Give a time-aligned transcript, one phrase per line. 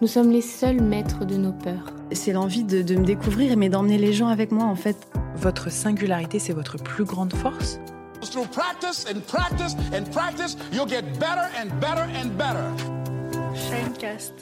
[0.00, 1.92] nous sommes les seuls maîtres de nos peurs.
[2.12, 4.96] C'est l'envie de, de me découvrir, mais d'emmener les gens avec moi en fait.
[5.36, 7.78] Votre singularité, c'est votre plus grande force?
[8.22, 12.64] Through practice and practice and practice, you'll get better and better and better.
[13.54, 14.32] Shinecast.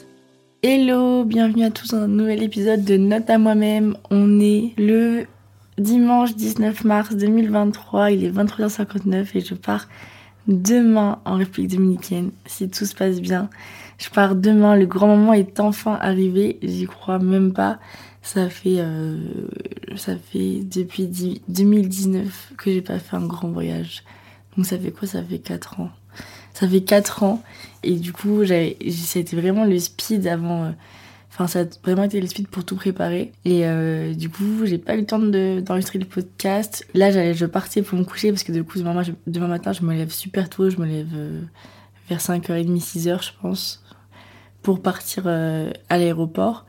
[0.61, 3.95] Hello, bienvenue à tous dans un nouvel épisode de Note à moi-même.
[4.11, 5.25] On est le
[5.77, 9.87] dimanche 19 mars 2023, il est 23h59 et je pars
[10.49, 13.49] demain en République dominicaine, si tout se passe bien.
[13.97, 17.79] Je pars demain, le grand moment est enfin arrivé, j'y crois même pas.
[18.21, 19.17] Ça fait, euh,
[19.95, 21.07] ça fait depuis
[21.47, 24.03] 2019 que j'ai pas fait un grand voyage.
[24.57, 25.07] Donc ça fait quoi?
[25.07, 25.91] Ça fait 4 ans.
[26.53, 27.41] Ça fait 4 ans
[27.83, 30.65] et du coup, ça a été vraiment le speed avant.
[30.65, 30.71] Euh,
[31.39, 33.31] Enfin, ça a vraiment été le speed pour tout préparer.
[33.45, 36.85] Et euh, du coup, j'ai pas eu le temps de, d'enregistrer le podcast.
[36.93, 39.93] Là, je partais pour me coucher parce que du coup, demain, demain matin, je me
[39.93, 40.69] lève super tôt.
[40.69, 41.39] Je me lève euh,
[42.09, 43.85] vers 5h30, 6h, je pense,
[44.63, 46.65] pour partir euh, à l'aéroport.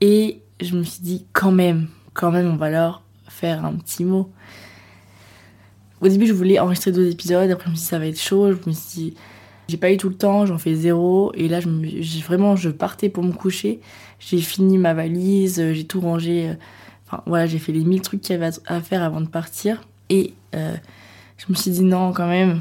[0.00, 4.04] Et je me suis dit, quand même, quand même, on va leur faire un petit
[4.04, 4.30] mot.
[6.00, 7.50] Au début, je voulais enregistrer deux épisodes.
[7.50, 8.52] Après, je me suis dit, ça va être chaud.
[8.52, 9.14] Je me suis dit,
[9.68, 11.32] j'ai pas eu tout le temps, j'en fais zéro.
[11.34, 13.80] Et là, je vraiment, je partais pour me coucher.
[14.18, 16.54] J'ai fini ma valise, j'ai tout rangé.
[17.06, 19.82] Enfin, voilà, j'ai fait les mille trucs qu'il y avait à faire avant de partir.
[20.10, 20.74] Et euh,
[21.38, 22.60] je me suis dit, non, quand même,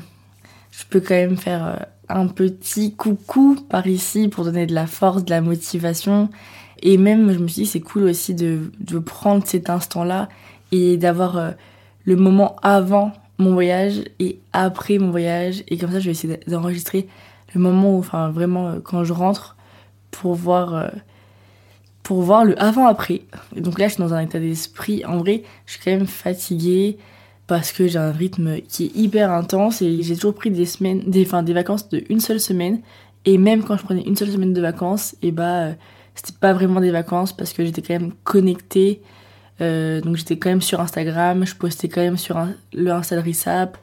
[0.72, 1.75] je peux quand même faire euh,
[2.09, 6.30] un petit coucou par ici pour donner de la force, de la motivation.
[6.81, 8.69] Et même, je me suis dit, c'est cool aussi de,
[9.00, 10.30] prendre cet instant-là
[10.72, 11.52] et d'avoir euh,
[12.03, 15.63] le moment avant mon voyage et après mon voyage.
[15.68, 17.07] Et comme ça, je vais essayer d'enregistrer
[17.53, 19.56] le moment où, enfin, vraiment, euh, quand je rentre
[20.12, 20.88] pour voir, euh,
[22.03, 23.22] pour voir le avant-après.
[23.56, 25.03] Donc là, je suis dans un état d'esprit.
[25.06, 26.97] En vrai, je suis quand même fatiguée
[27.47, 31.03] parce que j'ai un rythme qui est hyper intense et j'ai toujours pris des semaines,
[31.06, 32.81] des, des vacances de une seule semaine.
[33.25, 35.73] Et même quand je prenais une seule semaine de vacances, et bah, euh,
[36.13, 39.02] c'était pas vraiment des vacances parce que j'étais quand même connectée
[39.61, 42.38] euh, donc j'étais quand même sur Instagram, je postais quand même sur
[42.73, 43.77] le Insta de Rissap,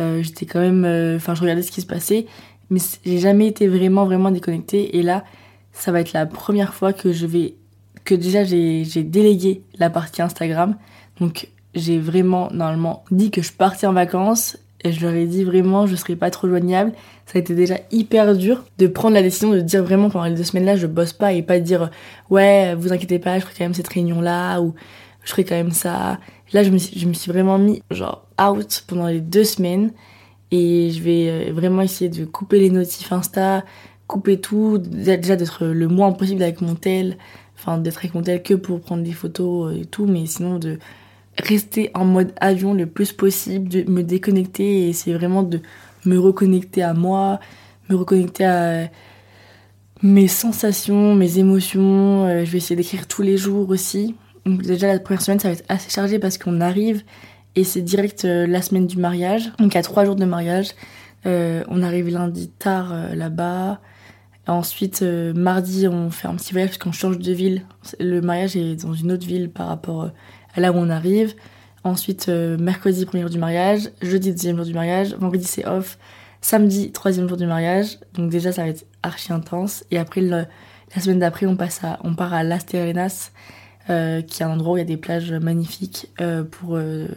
[0.00, 2.26] euh, j'étais quand même, euh, enfin je regardais ce qui se passait,
[2.70, 4.96] mais j'ai jamais été vraiment vraiment déconnectée.
[4.96, 5.24] Et là,
[5.72, 7.54] ça va être la première fois que je vais,
[8.04, 10.76] que déjà j'ai délégué la partie Instagram.
[11.20, 15.44] Donc j'ai vraiment normalement dit que je partais en vacances et je leur ai dit
[15.44, 16.92] vraiment je serais pas trop joignable.
[17.26, 20.34] Ça a été déjà hyper dur de prendre la décision de dire vraiment pendant les
[20.34, 21.90] deux semaines là je bosse pas et pas dire
[22.30, 24.74] ouais vous inquiétez pas je ferai quand même cette réunion là ou
[25.24, 26.18] je ferai quand même ça.
[26.52, 29.92] Là, je me, suis, je me suis vraiment mis genre out pendant les deux semaines
[30.50, 33.64] et je vais euh, vraiment essayer de couper les notifs Insta,
[34.06, 37.16] couper tout, déjà d'être le moins possible avec mon tel,
[37.56, 40.78] enfin d'être avec mon tel que pour prendre des photos et tout, mais sinon de
[41.38, 45.60] rester en mode avion le plus possible, de me déconnecter et essayer vraiment de
[46.04, 47.40] me reconnecter à moi,
[47.88, 48.90] me reconnecter à
[50.02, 52.26] mes sensations, mes émotions.
[52.26, 54.14] Euh, je vais essayer d'écrire tous les jours aussi.
[54.44, 57.02] Donc déjà la première semaine ça va être assez chargé parce qu'on arrive
[57.54, 59.52] et c'est direct euh, la semaine du mariage.
[59.58, 60.70] Donc a trois jours de mariage.
[61.26, 63.80] Euh, on arrive lundi tard euh, là-bas.
[64.48, 67.62] Ensuite mardi on fait un petit voyage parce qu'on change de ville.
[68.00, 70.10] Le mariage est dans une autre ville par rapport
[70.54, 71.34] à là où on arrive.
[71.84, 75.96] Ensuite mercredi premier jour du mariage, jeudi deuxième jour du mariage, vendredi c'est off,
[76.40, 78.00] samedi troisième jour du mariage.
[78.14, 79.84] Donc déjà ça va être archi intense.
[79.92, 80.46] Et après la
[80.98, 83.30] semaine d'après on passe à on part à Las Terrenas
[83.90, 87.08] euh, qui est un endroit où il y a des plages magnifiques euh, pour, euh,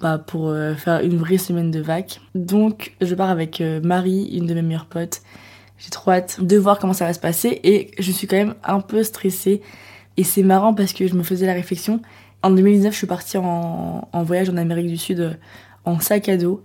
[0.00, 2.12] bah, pour faire une vraie semaine de vagues.
[2.34, 5.22] Donc je pars avec Marie, une de mes meilleures potes.
[5.78, 8.54] J'ai trop hâte de voir comment ça va se passer et je suis quand même
[8.64, 9.62] un peu stressée.
[10.16, 12.02] Et c'est marrant parce que je me faisais la réflexion.
[12.42, 15.38] En 2019, je suis partie en, en voyage en Amérique du Sud
[15.84, 16.62] en sac à dos.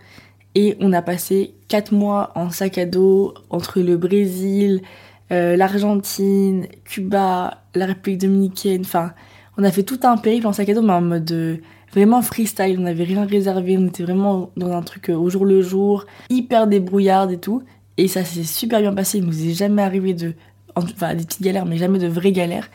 [0.55, 4.81] Et on a passé 4 mois en sac à dos entre le Brésil,
[5.31, 8.81] euh, l'Argentine, Cuba, la République dominicaine.
[8.81, 9.13] Enfin,
[9.57, 11.57] on a fait tout un périple en sac à dos, mais en mode euh,
[11.91, 12.77] vraiment freestyle.
[12.79, 13.77] On n'avait rien réservé.
[13.77, 17.63] On était vraiment dans un truc euh, au jour le jour, hyper débrouillarde et tout.
[17.97, 19.17] Et ça s'est super bien passé.
[19.17, 20.33] Il nous est jamais arrivé de,
[20.75, 22.69] enfin, des petites galères, mais jamais de vraies galères.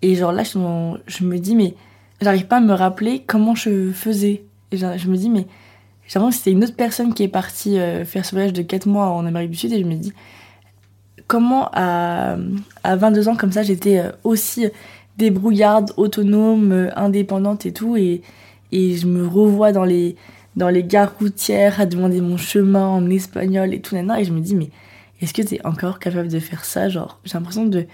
[0.00, 0.58] Et genre là, je,
[1.06, 1.74] je me dis, mais
[2.20, 4.42] j'arrive pas à me rappeler comment je faisais.
[4.72, 5.46] Et je, me dis, mais
[6.08, 7.76] j'ai l'impression que c'était une autre personne qui est partie
[8.06, 9.72] faire ce voyage de 4 mois en Amérique du Sud.
[9.72, 10.14] Et je me dis,
[11.32, 12.36] comment à,
[12.84, 14.66] à 22 ans comme ça j'étais euh, aussi
[15.16, 17.96] débrouillarde, autonome, euh, indépendante et tout.
[17.96, 18.20] Et,
[18.70, 20.16] et je me revois dans les
[20.56, 24.32] dans les gares routières à demander mon chemin en espagnol et tout nana et je
[24.32, 24.68] me dis mais
[25.22, 26.90] est-ce que t'es encore capable de faire ça?
[26.90, 27.86] Genre j'ai l'impression de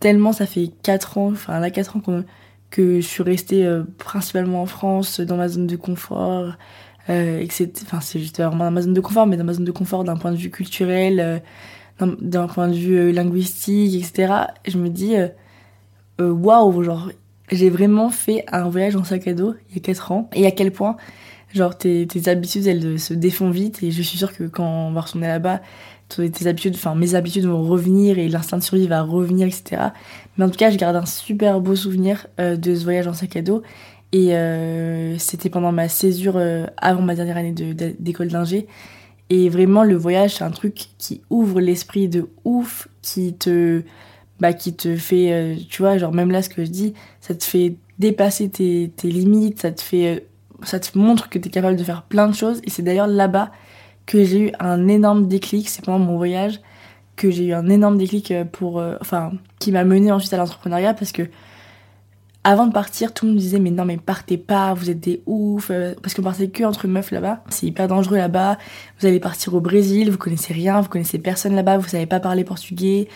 [0.00, 2.00] tellement ça fait 4 ans enfin là 4 ans
[2.70, 6.54] que je suis restée euh, principalement en France, dans ma zone de confort,
[7.10, 9.44] euh, et que c'est, enfin, c'est juste vraiment dans ma zone de confort, mais dans
[9.44, 11.42] ma zone de confort d'un point de vue culturel,
[12.00, 14.32] d'un, point de vue euh, linguistique, etc.
[14.66, 15.14] je me dis,
[16.18, 17.10] waouh, wow, genre,
[17.50, 20.46] j'ai vraiment fait un voyage en sac à dos il y a 4 ans, et
[20.46, 20.96] à quel point,
[21.54, 24.92] genre, tes, tes habitudes, elles se défont vite, et je suis sûre que quand on
[24.92, 25.60] va retourner là-bas,
[26.08, 29.82] tes habitudes, enfin mes habitudes vont revenir et l'instinct de survie va revenir, etc.
[30.36, 33.12] Mais en tout cas, je garde un super beau souvenir euh, de ce voyage en
[33.12, 33.62] sac à dos.
[34.12, 38.66] Et euh, c'était pendant ma césure euh, avant ma dernière année d'école d'ingé.
[39.30, 43.82] Et vraiment, le voyage, c'est un truc qui ouvre l'esprit de ouf, qui te,
[44.40, 47.44] bah, qui te fait, tu vois, genre même là, ce que je dis, ça te
[47.44, 50.26] fait dépasser tes, tes limites, ça te fait,
[50.62, 52.60] ça te montre que tu es capable de faire plein de choses.
[52.64, 53.50] Et c'est d'ailleurs là-bas
[54.06, 56.60] que j'ai eu un énorme déclic, c'est pendant mon voyage
[57.18, 60.38] que j'ai eu un énorme déclic euh, pour, euh, enfin, qui m'a mené ensuite à
[60.38, 61.22] l'entrepreneuriat parce que
[62.48, 65.22] avant de partir, tout le monde disait mais non mais partez pas, vous êtes des
[65.26, 68.56] ouf, euh, parce qu'on partait que entre meufs là-bas, c'est hyper dangereux là-bas.
[68.98, 72.20] Vous allez partir au Brésil, vous connaissez rien, vous connaissez personne là-bas, vous savez pas
[72.20, 73.08] parler portugais.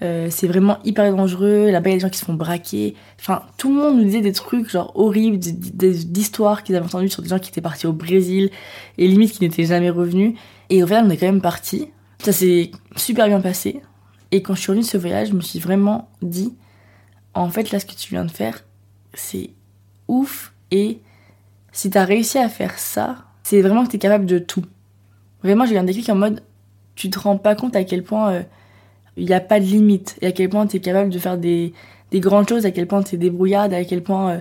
[0.00, 1.68] c'est vraiment hyper dangereux.
[1.68, 2.94] Là-bas, il y a des gens qui se font braquer.
[3.18, 7.24] Enfin, tout le monde nous disait des trucs genre horribles, d'histoires qu'ils avaient entendues sur
[7.24, 8.50] des gens qui étaient partis au Brésil
[8.98, 10.34] et limite qui n'étaient jamais revenus.
[10.70, 11.88] Et au final, on est quand même parti.
[12.22, 13.80] Ça s'est super bien passé.
[14.30, 16.54] Et quand je suis revenue de ce voyage, je me suis vraiment dit,
[17.34, 18.62] en fait, là, ce que tu viens de faire,
[19.16, 19.50] c'est
[20.08, 20.52] ouf.
[20.70, 21.00] Et
[21.72, 24.64] si t'as réussi à faire ça, c'est vraiment que t'es capable de tout.
[25.42, 26.42] Vraiment, j'ai eu un déclic en mode,
[26.94, 28.42] tu te rends pas compte à quel point euh,
[29.16, 30.16] il n'y a pas de limite.
[30.20, 31.72] Et à quel point t'es capable de faire des,
[32.10, 34.40] des grandes choses, à quel point t'es débrouillarde, à quel point, euh,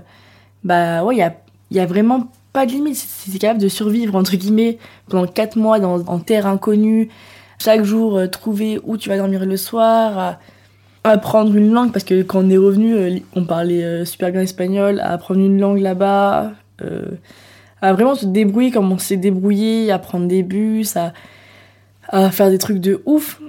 [0.64, 2.96] bah ouais, il y a, vraiment pas de limite.
[2.96, 4.78] C'est capable de survivre, entre guillemets,
[5.10, 7.10] pendant 4 mois dans, en terre inconnue,
[7.60, 10.40] chaque jour euh, trouver où tu vas dormir le soir,
[11.06, 14.42] apprendre une langue, parce que quand on est revenu, euh, on parlait euh, super bien
[14.42, 16.54] espagnol, apprendre une langue là-bas,
[17.82, 21.14] à vraiment se débrouiller comme on s'est débrouillé, à prendre des bus, à,
[22.32, 23.42] faire des trucs de ouf.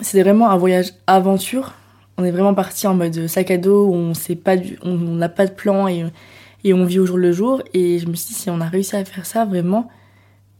[0.00, 1.74] C'était vraiment un voyage aventure.
[2.18, 5.52] On est vraiment parti en mode sac à dos, on pas on n'a pas de
[5.52, 6.04] plan et,
[6.64, 7.62] et on vit au jour le jour.
[7.74, 9.88] Et je me suis dit, si on a réussi à faire ça, vraiment,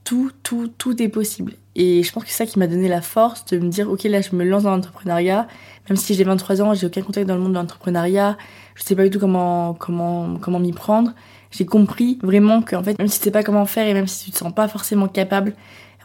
[0.05, 1.55] tout, tout, tout est possible.
[1.76, 4.02] Et je pense que c'est ça qui m'a donné la force de me dire, ok,
[4.05, 5.46] là, je me lance dans l'entrepreneuriat.
[5.88, 8.37] Même si j'ai 23 ans, j'ai aucun contact dans le monde de l'entrepreneuriat.
[8.75, 11.12] Je sais pas du tout comment, comment, comment m'y prendre.
[11.52, 14.26] J'ai compris vraiment qu'en fait, même si tu sais pas comment faire et même si
[14.26, 15.55] tu te sens pas forcément capable,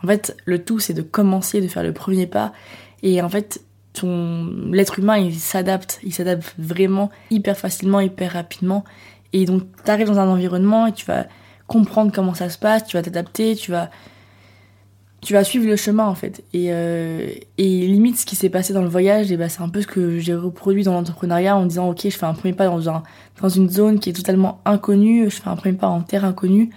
[0.04, 2.54] en fait, le tout, c'est de commencer, de faire le premier pas.
[3.02, 3.62] Et en fait,
[3.94, 6.00] ton, l'être humain, il s'adapte.
[6.04, 8.84] Il s'adapte vraiment hyper facilement, hyper rapidement.
[9.34, 11.26] Et donc, tu arrives dans un environnement et tu vas
[11.68, 13.90] comprendre comment ça se passe, tu vas t'adapter, tu vas
[15.26, 16.44] tu vas suivre le chemin en fait.
[16.54, 17.28] Et, euh,
[17.58, 19.88] et limite ce qui s'est passé dans le voyage, et bah, c'est un peu ce
[19.88, 23.04] que j'ai reproduit dans l'entrepreneuriat en disant ok je fais un premier pas dans,
[23.42, 26.70] dans une zone qui est totalement inconnue, je fais un premier pas en terre inconnue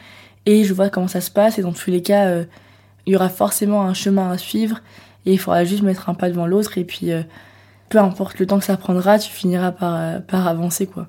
[0.46, 2.44] et je vois comment ça se passe et dans tous les cas euh,
[3.04, 4.80] il y aura forcément un chemin à suivre
[5.26, 7.20] et il faudra juste mettre un pas devant l'autre et puis euh,
[7.90, 11.06] peu importe le temps que ça prendra, tu finiras par, par avancer quoi.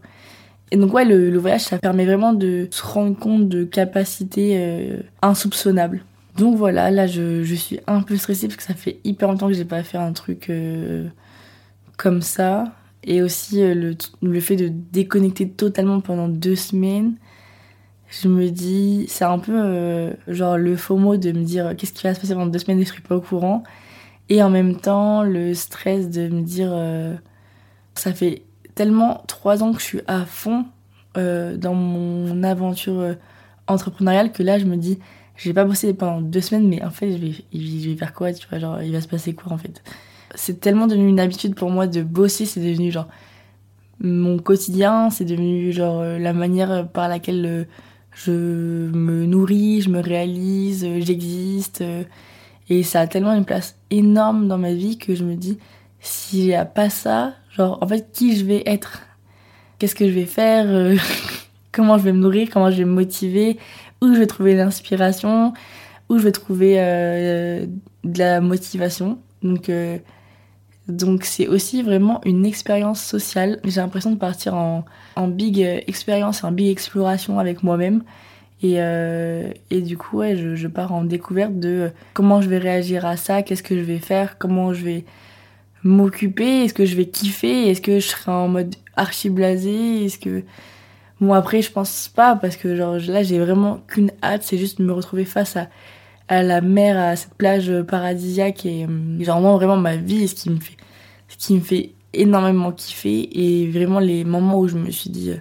[0.72, 6.04] Et donc ouais, le, voyage, ça permet vraiment de se rendre compte de capacités insoupçonnables.
[6.38, 9.54] Donc voilà, là je, suis un peu stressée parce que ça fait hyper longtemps que
[9.54, 11.08] j'ai pas fait un truc euh,
[11.98, 12.66] comme ça.
[13.04, 17.16] Et aussi euh, le, fait de déconnecter totalement pendant deux semaines.
[18.10, 22.04] Je me dis, c'est un peu genre le faux mot de me dire qu'est-ce qui
[22.04, 23.64] va se passer pendant deux semaines et je suis pas au courant.
[24.30, 26.74] Et en même temps, le stress de me dire,
[27.94, 28.44] ça fait
[28.80, 30.66] tellement trois ans que je suis à fond
[31.18, 33.14] euh, dans mon aventure euh,
[33.68, 35.00] entrepreneuriale que là, je me dis,
[35.42, 38.34] j'ai pas bossé pendant deux semaines, mais en fait, je vais, je vais faire quoi
[38.34, 39.84] Tu vois, genre, il va se passer quoi en fait
[40.36, 43.08] C'est tellement devenu une habitude pour moi de bosser, c'est devenu genre
[44.02, 47.68] mon quotidien, c'est devenu genre euh, la manière par laquelle
[48.14, 51.84] je me nourris, je me réalise, j'existe.
[52.70, 55.58] Et ça a tellement une place énorme dans ma vie que je me dis,
[56.00, 59.02] si j'ai pas ça, Genre, en fait, qui je vais être?
[59.78, 60.96] Qu'est-ce que je vais faire euh,
[61.72, 63.58] Comment je vais me nourrir Comment je vais me motiver
[64.02, 65.54] Où je vais trouver l'inspiration
[66.10, 67.66] Où je vais trouver euh,
[68.04, 69.98] de la motivation Donc, euh,
[70.88, 73.60] donc c'est aussi vraiment une expérience sociale.
[73.64, 78.04] J'ai l'impression de partir en, en big expérience, en big exploration avec moi-même.
[78.62, 83.06] Et, euh, et du coup, je, je pars en découverte de comment je vais réagir
[83.06, 85.06] à ça, qu'est-ce que je vais faire, comment je vais
[85.84, 90.20] m'occuper, est-ce que je vais kiffer, est-ce que je serai en mode archi blasé, est-ce
[90.20, 90.44] que...
[91.22, 94.80] Bon après je pense pas parce que genre là j'ai vraiment qu'une hâte, c'est juste
[94.80, 95.68] de me retrouver face à,
[96.30, 100.36] à la mer, à cette plage paradisiaque et euh, genre moi vraiment ma vie, ce
[100.36, 100.78] qui me fait,
[101.28, 105.32] ce qui me fait énormément kiffer et vraiment les moments où je me suis dit
[105.32, 105.38] euh,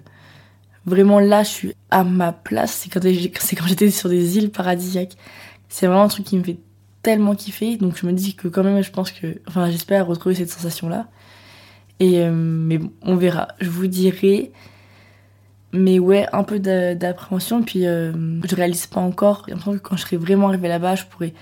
[0.84, 5.16] vraiment là je suis à ma place, c'est quand, quand j'étais sur des îles paradisiaques.
[5.68, 6.58] C'est vraiment un truc qui me fait
[7.02, 10.34] tellement kiffer donc je me dis que quand même je pense que, enfin j'espère retrouver
[10.34, 11.06] cette sensation là.
[12.00, 13.48] Et euh, mais bon, on verra.
[13.60, 14.52] Je vous dirai
[15.72, 17.62] mais ouais, un peu d'appréhension.
[17.62, 18.12] Puis euh,
[18.44, 19.44] je réalise pas encore.
[19.46, 21.34] J'ai l'impression que quand je serai vraiment arrivée là-bas, je pourrais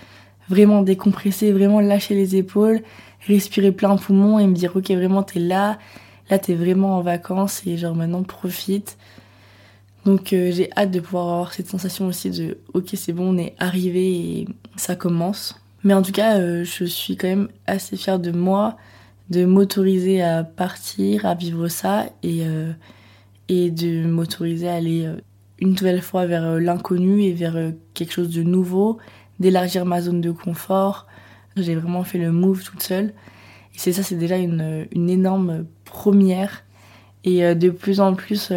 [0.49, 2.83] vraiment décompresser, vraiment lâcher les épaules,
[3.27, 5.79] respirer plein poumon et me dire ok vraiment t'es là,
[6.31, 8.97] là t'es vraiment en vacances et genre maintenant profite.
[10.05, 13.39] Donc euh, j'ai hâte de pouvoir avoir cette sensation aussi de ok c'est bon on
[13.39, 15.61] est arrivé et ça commence.
[15.83, 18.77] Mais en tout cas euh, je suis quand même assez fière de moi,
[19.31, 22.73] de m'autoriser à partir, à vivre ça et euh,
[23.49, 25.17] et de m'autoriser à aller euh,
[25.61, 28.99] une nouvelle fois vers euh, l'inconnu et vers euh, quelque chose de nouveau,
[29.41, 31.07] d'élargir ma zone de confort.
[31.57, 33.15] J'ai vraiment fait le move toute seule.
[33.75, 36.65] Et c'est ça, c'est déjà une, une, énorme première.
[37.25, 38.53] Et de plus en plus,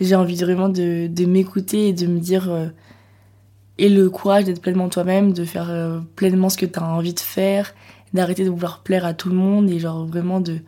[0.00, 2.70] j'ai envie vraiment de, m'écouter et de me dire
[3.78, 7.20] et le courage d'être pleinement toi-même, de faire pleinement ce que tu as envie de
[7.20, 7.74] faire,
[8.14, 10.60] d'arrêter de vouloir plaire à tout le monde et genre vraiment de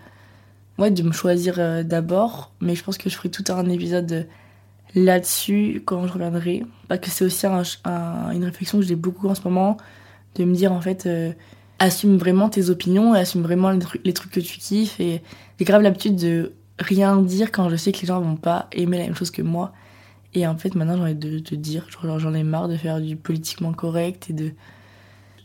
[0.88, 2.52] de me choisir euh, d'abord.
[2.62, 4.26] Mais je pense que je ferai tout un épisode
[4.94, 6.64] là-dessus quand je reviendrai.
[6.88, 9.76] Parce que c'est aussi un, un, une réflexion que j'ai beaucoup en ce moment,
[10.36, 11.32] de me dire en fait, euh,
[11.78, 14.98] assume vraiment tes opinions, assume vraiment les, trucs, les trucs que tu kiffes.
[14.98, 15.22] Et
[15.58, 18.96] j'ai grave l'habitude de rien dire quand je sais que les gens vont pas aimer
[18.96, 19.72] la même chose que moi.
[20.32, 23.16] Et en fait, maintenant, j'ai envie de te dire, j'en ai marre de faire du
[23.16, 24.52] politiquement correct et de,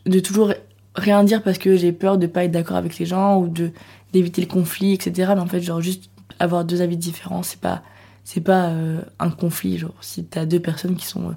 [0.06, 0.52] de toujours
[0.96, 3.70] rien dire parce que j'ai peur de pas être d'accord avec les gens ou de
[4.12, 5.32] d'éviter le conflit, etc.
[5.34, 7.82] Mais en fait, genre, juste avoir deux avis différents, c'est pas,
[8.24, 9.78] c'est pas euh, un conflit.
[9.78, 11.34] Genre, si t'as deux personnes qui sont euh,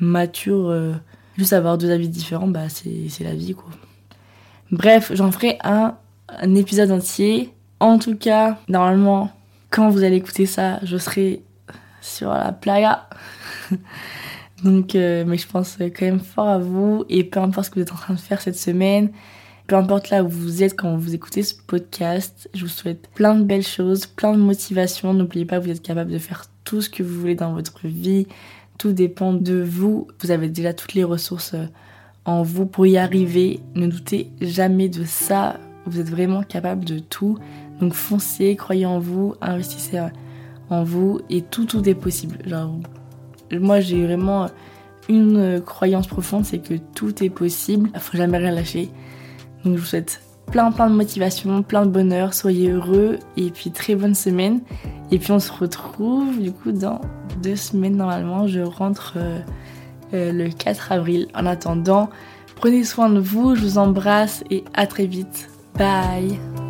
[0.00, 0.94] matures, euh,
[1.36, 3.70] juste avoir deux avis différents, bah, c'est, c'est la vie, quoi.
[4.72, 5.96] Bref, j'en ferai un,
[6.28, 7.52] un épisode entier.
[7.78, 9.30] En tout cas, normalement,
[9.70, 11.42] quand vous allez écouter ça, je serai
[12.00, 13.08] sur la playa.
[14.64, 17.74] Donc, euh, mais je pense quand même fort à vous et peu importe ce que
[17.76, 19.10] vous êtes en train de faire cette semaine,
[19.66, 23.34] peu importe là où vous êtes quand vous écoutez ce podcast, je vous souhaite plein
[23.34, 25.12] de belles choses, plein de motivation.
[25.12, 27.86] N'oubliez pas que vous êtes capable de faire tout ce que vous voulez dans votre
[27.86, 28.26] vie.
[28.78, 30.06] Tout dépend de vous.
[30.20, 31.66] Vous avez déjà toutes les ressources euh,
[32.24, 33.60] en vous pour y arriver.
[33.74, 35.58] Ne doutez jamais de ça.
[35.84, 37.38] Vous êtes vraiment capable de tout.
[37.80, 40.00] Donc foncez, croyez en vous, investissez
[40.70, 42.38] en vous et tout, tout est possible.
[42.46, 42.78] Genre,
[43.52, 44.48] moi j'ai vraiment
[45.08, 47.90] une croyance profonde, c'est que tout est possible.
[47.94, 48.90] Il faut jamais rien lâcher.
[49.64, 53.70] Donc je vous souhaite plein plein de motivation, plein de bonheur, soyez heureux et puis
[53.70, 54.60] très bonne semaine.
[55.10, 57.00] Et puis on se retrouve du coup dans
[57.42, 58.46] deux semaines normalement.
[58.46, 59.38] Je rentre euh,
[60.14, 61.28] euh, le 4 avril.
[61.34, 62.10] En attendant,
[62.56, 65.48] prenez soin de vous, je vous embrasse et à très vite.
[65.78, 66.65] Bye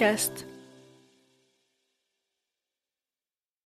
[0.00, 0.49] podcast.